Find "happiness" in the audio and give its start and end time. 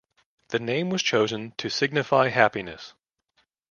2.29-2.95